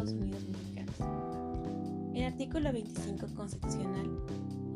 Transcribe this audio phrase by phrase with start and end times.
[0.00, 2.14] Estados Unidos mexicanos.
[2.14, 4.08] El artículo 25 constitucional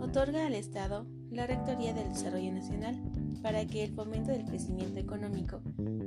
[0.00, 3.00] otorga al Estado la Rectoría del Desarrollo Nacional
[3.42, 5.62] para que el fomento del crecimiento económico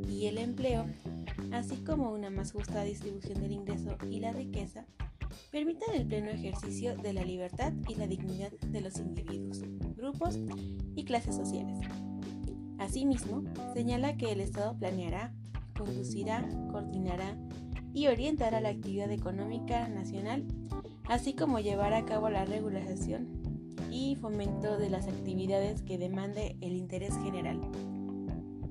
[0.07, 0.85] y el empleo,
[1.51, 4.85] así como una más justa distribución del ingreso y la riqueza,
[5.51, 9.63] permitan el pleno ejercicio de la libertad y la dignidad de los individuos,
[9.95, 10.37] grupos
[10.95, 11.79] y clases sociales.
[12.77, 13.43] Asimismo,
[13.73, 15.33] señala que el Estado planeará,
[15.75, 17.35] conducirá, coordinará
[17.97, 20.45] y orientará la actividad económica nacional,
[21.05, 23.27] así como llevará a cabo la regulación
[23.89, 27.59] y fomento de las actividades que demande el interés general,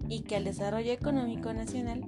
[0.09, 2.07] y que al desarrollo económico nacional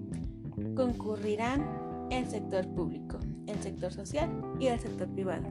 [0.77, 5.49] concurrirán el sector público, el sector social y el sector privado,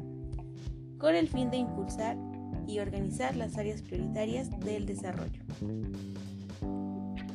[0.98, 2.18] con el fin de impulsar
[2.66, 5.42] y organizar las áreas prioritarias del desarrollo.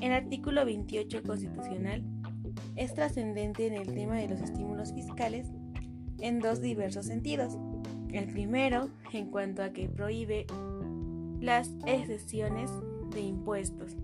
[0.01, 2.03] El artículo 28 constitucional
[2.77, 5.48] es trascendente en el tema de los estímulos fiscales
[6.20, 7.58] en dos diversos sentidos.
[8.12, 10.47] El primero, en cuanto a que prohíbe
[11.41, 12.70] las excesiones
[13.11, 13.97] de impuestos.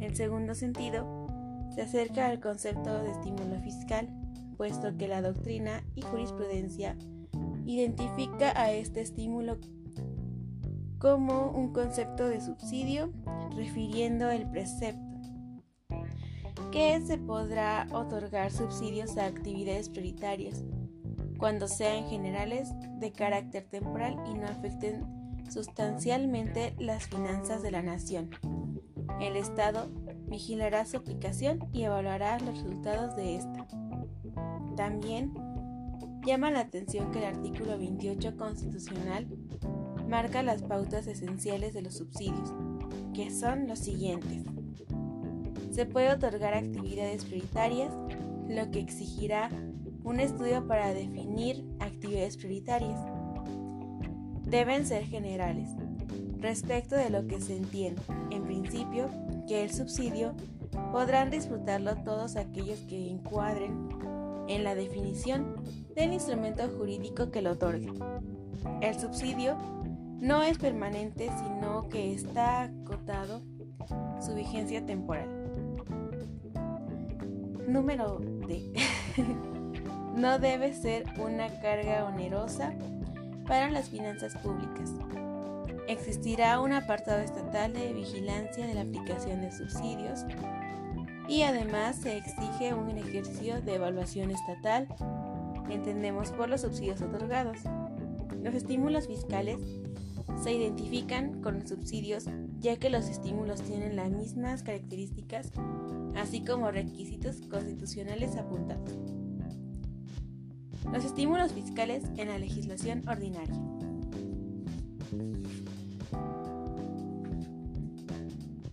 [0.00, 1.28] El segundo sentido,
[1.74, 4.08] se acerca al concepto de estímulo fiscal,
[4.56, 6.96] puesto que la doctrina y jurisprudencia
[7.66, 9.58] identifica a este estímulo
[10.98, 13.12] como un concepto de subsidio,
[13.54, 15.09] refiriendo el precepto
[16.70, 20.64] que se podrá otorgar subsidios a actividades prioritarias
[21.38, 22.68] cuando sean generales
[22.98, 25.04] de carácter temporal y no afecten
[25.50, 28.30] sustancialmente las finanzas de la nación.
[29.20, 29.90] El Estado
[30.28, 33.66] vigilará su aplicación y evaluará los resultados de esta.
[34.76, 35.34] También
[36.24, 39.26] llama la atención que el artículo 28 constitucional
[40.08, 42.52] marca las pautas esenciales de los subsidios,
[43.14, 44.44] que son los siguientes.
[45.70, 47.92] Se puede otorgar actividades prioritarias,
[48.48, 49.50] lo que exigirá
[50.02, 52.98] un estudio para definir actividades prioritarias.
[54.42, 55.70] Deben ser generales,
[56.38, 59.08] respecto de lo que se entiende, en principio,
[59.46, 60.34] que el subsidio
[60.92, 63.88] podrán disfrutarlo todos aquellos que encuadren
[64.48, 65.54] en la definición
[65.94, 67.92] del instrumento jurídico que lo otorgue.
[68.80, 69.56] El subsidio
[70.18, 73.42] no es permanente, sino que está acotado
[74.20, 75.39] su vigencia temporal.
[77.66, 78.72] Número D.
[80.16, 82.72] no debe ser una carga onerosa
[83.46, 84.92] para las finanzas públicas.
[85.88, 90.24] Existirá un apartado estatal de vigilancia de la aplicación de subsidios
[91.28, 94.88] y además se exige un ejercicio de evaluación estatal,
[95.68, 97.58] entendemos por los subsidios otorgados.
[98.42, 99.58] Los estímulos fiscales
[100.42, 102.26] se identifican con los subsidios
[102.60, 105.50] ya que los estímulos tienen las mismas características,
[106.14, 108.92] así como requisitos constitucionales apuntados.
[110.92, 113.54] Los estímulos fiscales en la legislación ordinaria.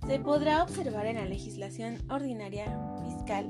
[0.08, 2.66] Se podrá observar en la legislación ordinaria
[3.06, 3.50] fiscal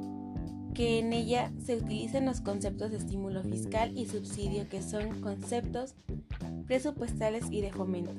[0.74, 5.96] que en ella se utilizan los conceptos de estímulo fiscal y subsidio que son conceptos
[6.66, 8.12] presupuestales y de fomento,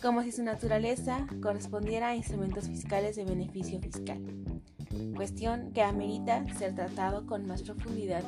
[0.00, 4.18] como si su naturaleza correspondiera a instrumentos fiscales de beneficio fiscal,
[5.14, 8.22] cuestión que amerita ser tratado con más profundidad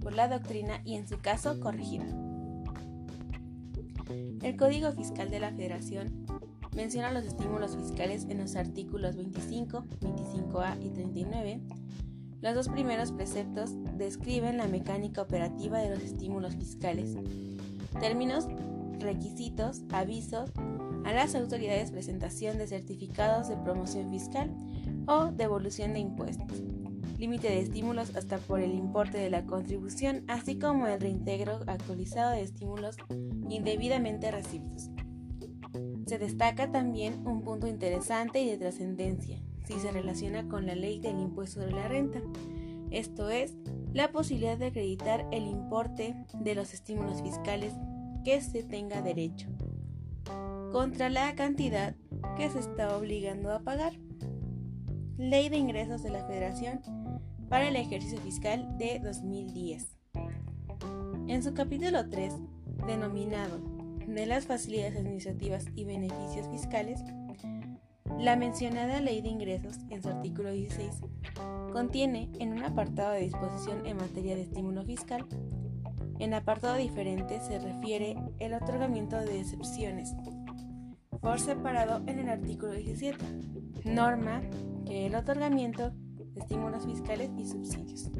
[0.00, 2.04] por la doctrina y en su caso corregida.
[4.42, 6.26] El Código Fiscal de la Federación
[6.74, 11.60] menciona los estímulos fiscales en los artículos 25, 25A y 39.
[12.40, 17.16] Los dos primeros preceptos describen la mecánica operativa de los estímulos fiscales,
[18.00, 18.48] términos,
[19.02, 20.50] requisitos, avisos
[21.04, 24.54] a las autoridades, presentación de certificados de promoción fiscal
[25.06, 26.62] o devolución de impuestos,
[27.18, 32.32] límite de estímulos hasta por el importe de la contribución, así como el reintegro actualizado
[32.32, 32.96] de estímulos
[33.48, 34.90] indebidamente recibidos.
[36.06, 40.98] Se destaca también un punto interesante y de trascendencia, si se relaciona con la ley
[41.00, 42.20] del impuesto sobre la renta,
[42.90, 43.56] esto es,
[43.92, 47.72] la posibilidad de acreditar el importe de los estímulos fiscales
[48.24, 49.48] que se tenga derecho,
[50.72, 51.94] contra la cantidad
[52.36, 53.92] que se está obligando a pagar.
[55.18, 56.80] Ley de Ingresos de la Federación
[57.48, 59.98] para el ejercicio fiscal de 2010.
[61.28, 62.34] En su capítulo 3,
[62.86, 63.60] denominado
[64.06, 67.00] de las facilidades administrativas y beneficios fiscales,
[68.18, 70.90] la mencionada Ley de Ingresos, en su artículo 16,
[71.72, 75.26] contiene en un apartado de disposición en materia de estímulo fiscal,
[76.18, 80.14] en apartado diferente se refiere el otorgamiento de excepciones,
[81.20, 83.18] por separado en el artículo 17,
[83.84, 84.42] norma
[84.84, 85.92] que el otorgamiento
[86.36, 88.10] estímulos fiscales y subsidios.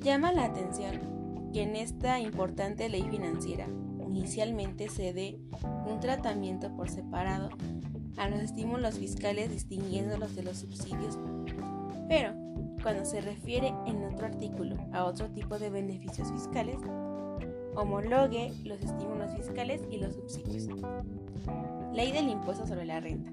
[0.00, 3.68] Llama la atención que en esta importante ley financiera
[4.08, 5.38] inicialmente se dé
[5.86, 7.50] un tratamiento por separado
[8.16, 11.18] a los estímulos fiscales distinguiéndolos de los subsidios,
[12.08, 12.34] pero
[12.82, 16.78] cuando se refiere en otro artículo a otro tipo de beneficios fiscales,
[17.74, 20.68] homologue los estímulos fiscales y los subsidios.
[21.92, 23.30] Ley del impuesto sobre la renta.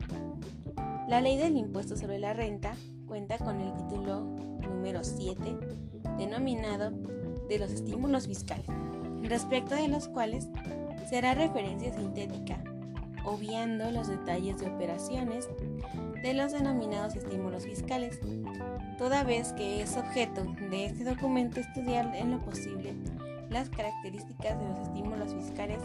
[1.07, 2.75] La ley del impuesto sobre la renta
[3.07, 5.57] cuenta con el título número 7,
[6.17, 6.91] denominado
[7.47, 8.65] de los estímulos fiscales,
[9.23, 10.49] respecto de los cuales
[11.09, 12.61] será referencia sintética,
[13.23, 15.47] obviando los detalles de operaciones
[16.21, 18.19] de los denominados estímulos fiscales,
[18.97, 22.93] toda vez que es objeto de este documento estudiar en lo posible
[23.49, 25.79] las características de los estímulos fiscales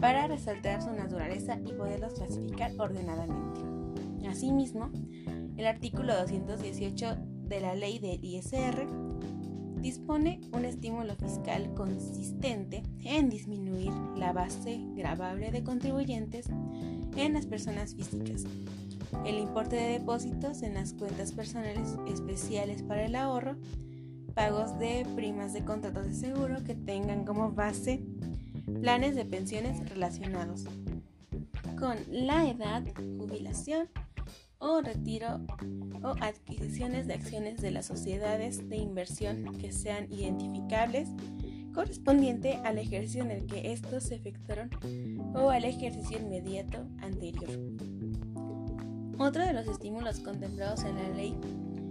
[0.00, 3.60] para resaltar su naturaleza y poderlos clasificar ordenadamente.
[4.28, 4.90] Asimismo,
[5.56, 7.16] el artículo 218
[7.48, 8.86] de la ley del ISR
[9.80, 16.48] dispone un estímulo fiscal consistente en disminuir la base gravable de contribuyentes
[17.16, 18.44] en las personas físicas,
[19.24, 23.56] el importe de depósitos en las cuentas personales especiales para el ahorro,
[24.34, 28.02] pagos de primas de contratos de seguro que tengan como base
[28.80, 30.64] planes de pensiones relacionados
[31.78, 32.82] con la edad,
[33.18, 33.88] jubilación
[34.58, 35.40] o retiro
[36.02, 41.08] o adquisiciones de acciones de las sociedades de inversión que sean identificables
[41.72, 44.70] correspondiente al ejercicio en el que estos se efectuaron
[45.34, 47.50] o al ejercicio inmediato anterior.
[49.20, 51.34] Otro de los estímulos contemplados en la ley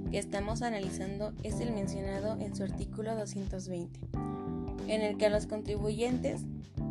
[0.09, 3.99] que estamos analizando es el mencionado en su artículo 220,
[4.87, 6.43] en el que a los contribuyentes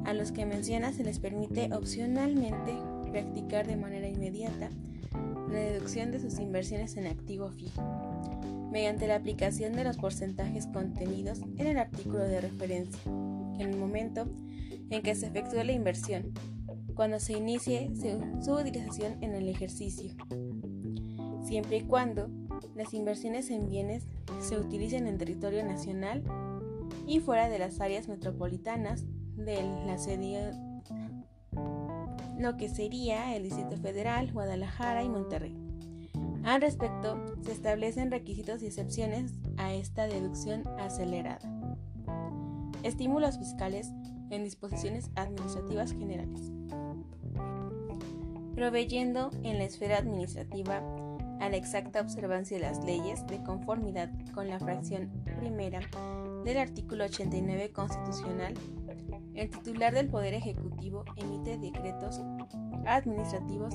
[0.04, 2.76] a los que menciona se les permite opcionalmente
[3.10, 4.68] practicar de manera inmediata
[5.48, 7.82] la deducción de sus inversiones en activo fijo,
[8.70, 14.28] mediante la aplicación de los porcentajes contenidos en el artículo de referencia, en el momento
[14.90, 16.34] en que se efectúe la inversión,
[16.96, 17.90] cuando se inicie
[18.40, 20.14] su utilización en el ejercicio,
[21.44, 22.28] siempre y cuando
[22.75, 24.06] las inversiones en bienes
[24.40, 26.25] se utilicen en territorio nacional
[27.06, 29.04] y fuera de las áreas metropolitanas
[29.37, 30.52] de la sede
[32.38, 35.56] lo que sería el Distrito Federal, Guadalajara y Monterrey.
[36.44, 41.40] Al respecto, se establecen requisitos y excepciones a esta deducción acelerada.
[42.82, 43.90] Estímulos fiscales
[44.31, 46.52] en disposiciones administrativas generales.
[48.56, 50.82] Proveyendo en la esfera administrativa
[51.38, 55.81] a la exacta observancia de las leyes de conformidad con la fracción primera
[56.44, 58.55] del artículo 89 constitucional
[59.37, 62.23] el titular del Poder Ejecutivo emite decretos
[62.87, 63.75] administrativos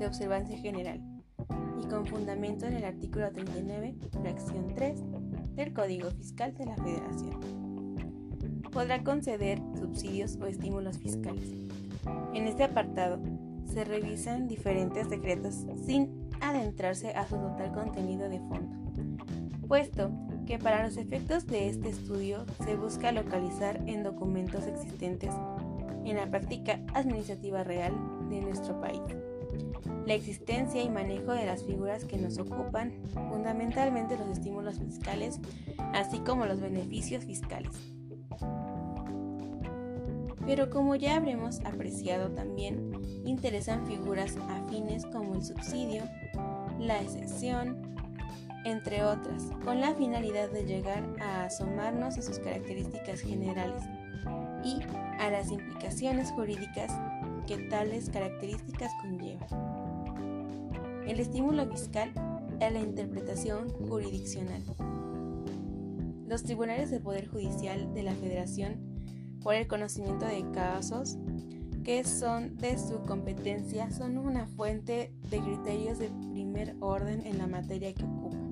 [0.00, 1.00] de observancia general
[1.80, 5.00] y con fundamento en el artículo 39, fracción 3
[5.54, 7.40] del Código Fiscal de la Federación.
[8.72, 11.52] Podrá conceder subsidios o estímulos fiscales.
[12.34, 13.20] En este apartado
[13.66, 18.76] se revisan diferentes decretos sin adentrarse a su total contenido de fondo,
[19.66, 20.10] puesto
[20.46, 25.34] que para los efectos de este estudio se busca localizar en documentos existentes
[26.04, 27.92] en la práctica administrativa real
[28.30, 29.02] de nuestro país.
[30.06, 35.40] La existencia y manejo de las figuras que nos ocupan, fundamentalmente los estímulos fiscales,
[35.94, 37.95] así como los beneficios fiscales.
[40.46, 42.92] Pero como ya habremos apreciado también,
[43.24, 46.04] interesan figuras afines como el subsidio,
[46.78, 47.96] la excepción,
[48.64, 53.82] entre otras, con la finalidad de llegar a asomarnos a sus características generales
[54.64, 54.78] y
[55.20, 56.92] a las implicaciones jurídicas
[57.46, 59.48] que tales características conllevan.
[61.06, 62.12] El estímulo fiscal
[62.60, 64.62] a la interpretación jurisdiccional.
[66.26, 68.85] Los tribunales del Poder Judicial de la Federación,
[69.42, 71.16] por el conocimiento de casos
[71.84, 77.46] que son de su competencia, son una fuente de criterios de primer orden en la
[77.46, 78.46] materia que ocupan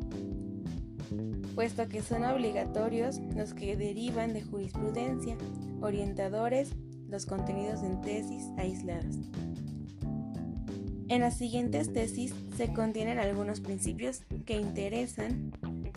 [1.55, 5.37] puesto que son obligatorios los que derivan de jurisprudencia,
[5.81, 6.71] orientadores,
[7.09, 9.17] los contenidos en tesis aisladas.
[11.09, 15.53] En las siguientes tesis se contienen algunos principios que interesan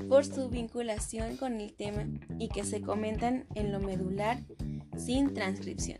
[0.10, 2.06] por su vinculación con el tema
[2.38, 4.44] y que se comentan en lo medular
[4.98, 6.00] sin transcripción.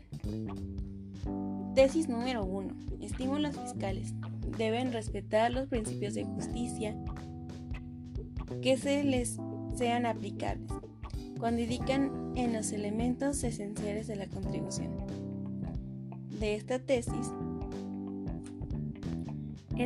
[1.74, 2.74] Tesis número 1.
[3.00, 4.14] Estímulos fiscales.
[4.56, 6.96] Deben respetar los principios de justicia
[8.62, 9.38] que se les
[9.76, 10.70] sean aplicables
[11.38, 14.90] cuando indican en los elementos esenciales de la contribución.
[16.40, 17.32] De esta tesis,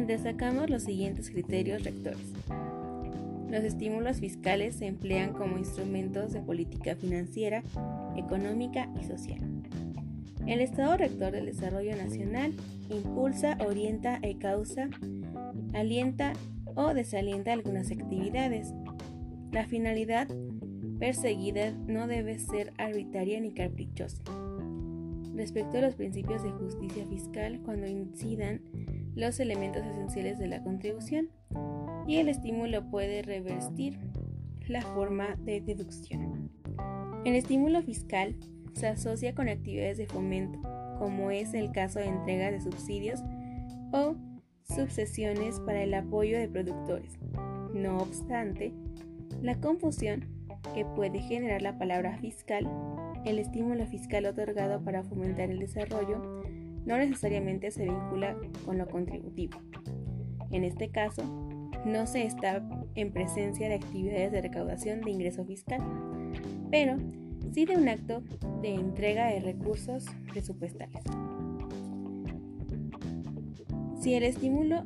[0.00, 2.32] destacamos los siguientes criterios rectores.
[3.50, 7.62] Los estímulos fiscales se emplean como instrumentos de política financiera,
[8.16, 9.40] económica y social.
[10.46, 12.52] El Estado Rector del Desarrollo Nacional
[12.90, 14.88] impulsa, orienta e causa,
[15.72, 16.32] alienta
[16.74, 18.74] o desalienta algunas actividades.
[19.52, 20.28] La finalidad
[20.98, 24.22] perseguida no debe ser arbitraria ni caprichosa.
[25.34, 28.62] Respecto a los principios de justicia fiscal cuando incidan
[29.14, 31.28] los elementos esenciales de la contribución
[32.06, 33.98] y el estímulo puede revertir
[34.68, 36.31] la forma de deducción.
[37.24, 38.34] El estímulo fiscal
[38.72, 40.60] se asocia con actividades de fomento,
[40.98, 43.20] como es el caso de entrega de subsidios
[43.92, 44.16] o
[44.64, 47.18] subsesiones para el apoyo de productores.
[47.72, 48.72] No obstante,
[49.40, 50.26] la confusión
[50.74, 52.68] que puede generar la palabra fiscal,
[53.24, 56.42] el estímulo fiscal otorgado para fomentar el desarrollo,
[56.84, 59.60] no necesariamente se vincula con lo contributivo.
[60.50, 61.22] En este caso,
[61.86, 65.80] no se está en presencia de actividades de recaudación de ingreso fiscal,
[66.70, 66.96] pero
[67.52, 68.22] sí de un acto
[68.62, 71.02] de entrega de recursos presupuestales.
[74.00, 74.84] Si el estímulo,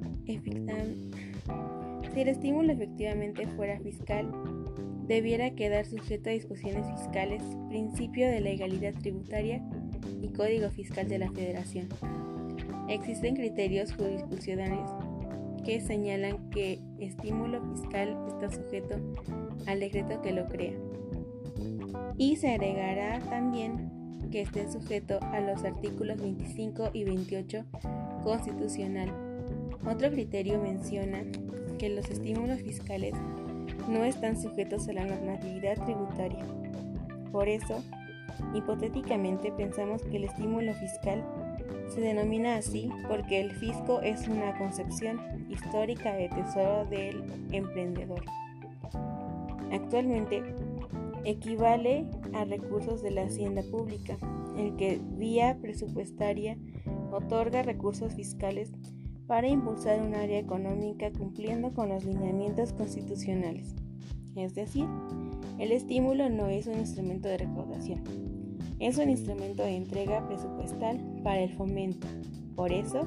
[2.15, 4.31] efectivamente fuera fiscal,
[5.07, 9.63] debiera quedar sujeto a disposiciones fiscales, principio de legalidad tributaria
[10.21, 11.89] y Código Fiscal de la Federación.
[12.89, 14.91] Existen criterios jurisdiccionales
[15.65, 18.97] que señalan que estímulo fiscal está sujeto
[19.67, 20.75] al decreto que lo crea.
[22.19, 23.91] Y se agregará también
[24.31, 27.65] que esté sujeto a los artículos 25 y 28
[28.25, 29.13] constitucional.
[29.89, 31.23] Otro criterio menciona
[31.79, 33.15] que los estímulos fiscales
[33.89, 36.45] no están sujetos a la normatividad tributaria.
[37.31, 37.83] Por eso,
[38.55, 41.23] hipotéticamente pensamos que el estímulo fiscal
[41.89, 47.23] se denomina así porque el fisco es una concepción histórica de tesoro del
[47.53, 48.25] emprendedor.
[49.73, 50.43] Actualmente
[51.27, 54.17] equivale a recursos de la hacienda pública,
[54.57, 56.57] el que vía presupuestaria
[57.11, 58.71] otorga recursos fiscales
[59.27, 63.75] para impulsar un área económica cumpliendo con los lineamientos constitucionales.
[64.37, 64.87] Es decir,
[65.59, 68.05] el estímulo no es un instrumento de recaudación,
[68.79, 72.07] es un instrumento de entrega presupuestal para el fomento.
[72.55, 73.01] Por eso,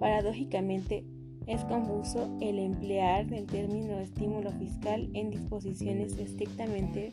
[0.00, 1.04] paradójicamente,
[1.46, 7.12] es confuso el emplear el término estímulo fiscal en disposiciones estrictamente